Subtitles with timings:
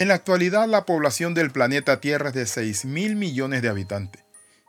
[0.00, 4.22] En la actualidad la población del planeta Tierra es de 6 mil millones de habitantes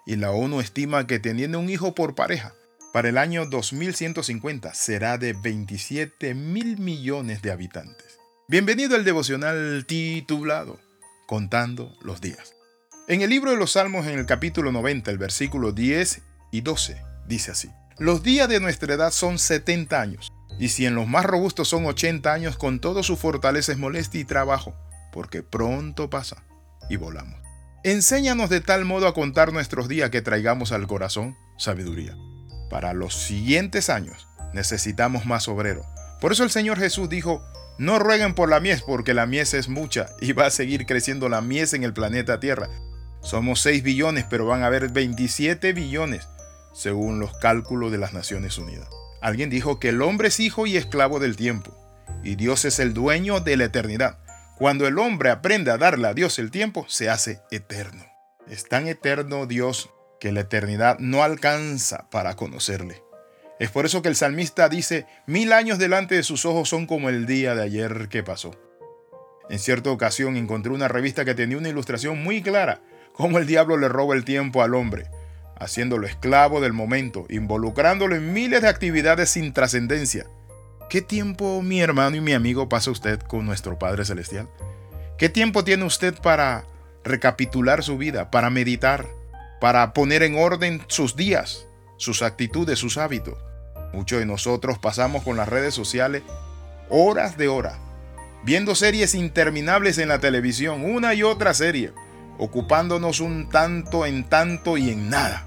[0.03, 2.55] y la ONU estima que teniendo un hijo por pareja,
[2.93, 8.17] para el año 2150 será de 27 mil millones de habitantes.
[8.47, 10.79] Bienvenido al devocional titulado
[11.27, 12.55] Contando los días.
[13.07, 17.03] En el libro de los Salmos, en el capítulo 90, el versículo 10 y 12,
[17.27, 17.69] dice así.
[17.99, 21.85] Los días de nuestra edad son 70 años, y si en los más robustos son
[21.85, 24.75] 80 años, con todo su fortaleza es molestia y trabajo,
[25.11, 26.43] porque pronto pasa
[26.89, 27.39] y volamos.
[27.83, 32.15] Enséñanos de tal modo a contar nuestros días que traigamos al corazón sabiduría.
[32.69, 35.85] Para los siguientes años necesitamos más obrero.
[36.19, 37.41] Por eso el Señor Jesús dijo,
[37.77, 41.29] no rueguen por la mies porque la mies es mucha y va a seguir creciendo
[41.29, 42.67] la mies en el planeta Tierra.
[43.21, 46.27] Somos 6 billones, pero van a haber 27 billones,
[46.73, 48.87] según los cálculos de las Naciones Unidas.
[49.21, 51.75] Alguien dijo que el hombre es hijo y esclavo del tiempo,
[52.23, 54.19] y Dios es el dueño de la eternidad.
[54.59, 58.03] Cuando el hombre aprende a darle a Dios el tiempo, se hace eterno.
[58.45, 63.01] Es tan eterno Dios que la eternidad no alcanza para conocerle.
[63.57, 67.07] Es por eso que el salmista dice, mil años delante de sus ojos son como
[67.07, 68.51] el día de ayer que pasó.
[69.49, 72.81] En cierta ocasión encontré una revista que tenía una ilustración muy clara,
[73.13, 75.05] cómo el diablo le roba el tiempo al hombre,
[75.57, 80.25] haciéndolo esclavo del momento, involucrándolo en miles de actividades sin trascendencia,
[80.89, 84.49] ¿Qué tiempo, mi hermano y mi amigo, pasa usted con nuestro Padre Celestial?
[85.19, 86.65] ¿Qué tiempo tiene usted para
[87.03, 89.05] recapitular su vida, para meditar,
[89.61, 91.67] para poner en orden sus días,
[91.97, 93.37] sus actitudes, sus hábitos?
[93.93, 96.23] Muchos de nosotros pasamos con las redes sociales
[96.89, 97.77] horas de hora,
[98.43, 101.91] viendo series interminables en la televisión, una y otra serie,
[102.39, 105.45] ocupándonos un tanto en tanto y en nada.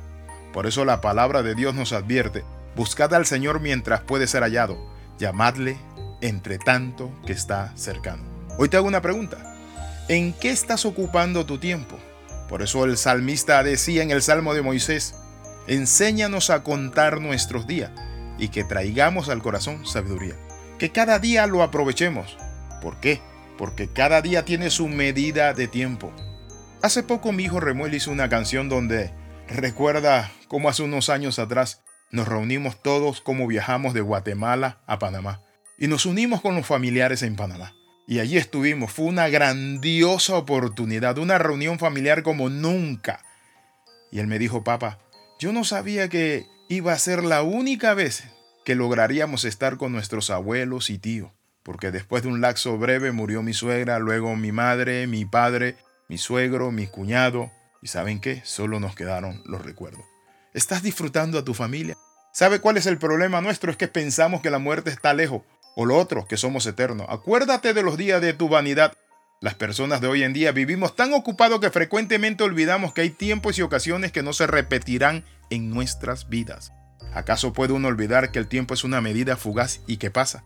[0.53, 2.45] Por eso la palabra de Dios nos advierte,
[2.77, 5.77] buscad al Señor mientras puede ser hallado llamadle
[6.21, 8.23] entre tanto que está cercano.
[8.59, 9.57] Hoy te hago una pregunta.
[10.09, 11.99] ¿En qué estás ocupando tu tiempo?
[12.49, 15.15] Por eso el salmista decía en el Salmo de Moisés,
[15.67, 17.91] enséñanos a contar nuestros días
[18.39, 20.37] y que traigamos al corazón sabiduría.
[20.79, 22.37] Que cada día lo aprovechemos.
[22.81, 23.21] ¿Por qué?
[23.57, 26.13] Porque cada día tiene su medida de tiempo.
[26.83, 29.15] Hace poco mi hijo Remuel hizo una canción donde
[29.49, 35.43] recuerda cómo hace unos años atrás nos reunimos todos como viajamos de Guatemala a Panamá
[35.79, 37.75] y nos unimos con los familiares en Panamá.
[38.07, 38.93] Y allí estuvimos.
[38.93, 43.25] Fue una grandiosa oportunidad, una reunión familiar como nunca.
[44.13, 44.99] Y él me dijo, papá,
[45.41, 48.25] yo no sabía que iba a ser la única vez
[48.65, 53.43] que lograríamos estar con nuestros abuelos y tíos, porque después de un lapso breve murió
[53.43, 55.77] mi suegra, luego mi madre, mi padre,
[56.09, 57.51] mi suegro, mi cuñado,
[57.81, 58.43] y ¿saben qué?
[58.45, 60.05] Solo nos quedaron los recuerdos.
[60.55, 61.97] ¿Estás disfrutando a tu familia?
[62.35, 63.71] ¿Sabe cuál es el problema nuestro?
[63.71, 65.43] Es que pensamos que la muerte está lejos,
[65.77, 67.07] o lo otro, que somos eternos.
[67.11, 68.95] Acuérdate de los días de tu vanidad.
[69.43, 73.59] Las personas de hoy en día vivimos tan ocupados que frecuentemente olvidamos que hay tiempos
[73.59, 76.73] y ocasiones que no se repetirán en nuestras vidas.
[77.13, 80.43] ¿Acaso puede uno olvidar que el tiempo es una medida fugaz y que pasa?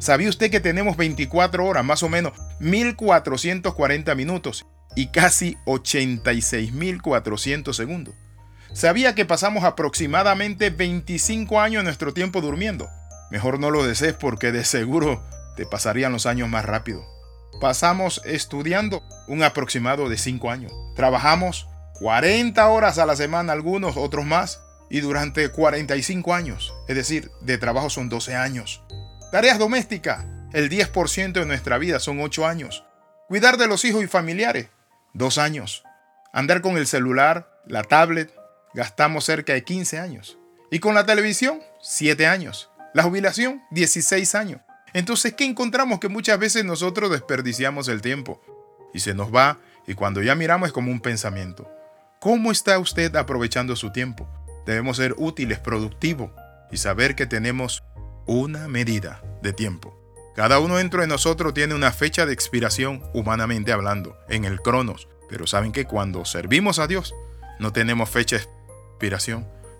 [0.00, 4.66] ¿Sabía usted que tenemos 24 horas, más o menos 1440 minutos
[4.96, 8.16] y casi 86.400 segundos?
[8.72, 12.88] Sabía que pasamos aproximadamente 25 años de nuestro tiempo durmiendo.
[13.30, 15.22] Mejor no lo desees porque de seguro
[15.56, 17.04] te pasarían los años más rápido.
[17.60, 20.72] Pasamos estudiando un aproximado de 5 años.
[20.94, 21.68] Trabajamos
[22.00, 26.72] 40 horas a la semana, algunos, otros más, y durante 45 años.
[26.86, 28.82] Es decir, de trabajo son 12 años.
[29.32, 32.84] Tareas domésticas, el 10% de nuestra vida son 8 años.
[33.26, 34.68] Cuidar de los hijos y familiares,
[35.14, 35.82] 2 años.
[36.32, 38.32] Andar con el celular, la tablet,
[38.74, 40.38] gastamos cerca de 15 años.
[40.70, 42.70] Y con la televisión, 7 años.
[42.94, 44.60] La jubilación, 16 años.
[44.92, 46.00] Entonces, ¿qué encontramos?
[46.00, 48.40] Que muchas veces nosotros desperdiciamos el tiempo.
[48.92, 51.70] Y se nos va, y cuando ya miramos es como un pensamiento.
[52.20, 54.28] ¿Cómo está usted aprovechando su tiempo?
[54.66, 56.30] Debemos ser útiles, productivos
[56.70, 57.84] y saber que tenemos
[58.26, 59.98] una medida de tiempo.
[60.34, 65.08] Cada uno dentro de nosotros tiene una fecha de expiración, humanamente hablando, en el cronos.
[65.28, 67.14] Pero saben que cuando servimos a Dios,
[67.58, 68.36] no tenemos fecha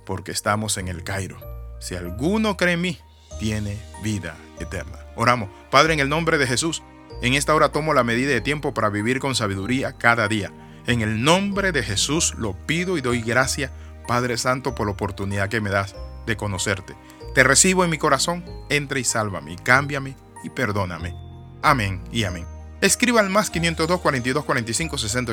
[0.07, 1.39] porque estamos en el Cairo.
[1.81, 2.99] Si alguno cree en mí,
[3.39, 4.99] tiene vida eterna.
[5.17, 5.49] Oramos.
[5.71, 6.83] Padre, en el nombre de Jesús,
[7.23, 10.53] en esta hora tomo la medida de tiempo para vivir con sabiduría cada día.
[10.87, 13.71] En el nombre de Jesús lo pido y doy gracias,
[14.07, 15.95] Padre Santo, por la oportunidad que me das
[16.27, 16.95] de conocerte.
[17.35, 21.15] Te recibo en mi corazón, entra y sálvame, cámbiame y perdóname.
[21.63, 22.47] Amén y amén.
[22.81, 25.33] Escriba al más 502 42 45 60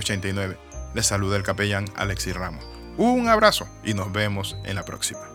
[0.94, 2.75] Le saluda el capellán Alexis Ramos.
[2.98, 5.35] Un abrazo y nos vemos en la próxima.